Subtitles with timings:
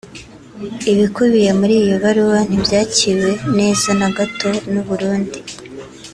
[0.91, 5.39] Ibikubiye muri iyo baruwa ntibyakiriwe neza na gato n’u Burundi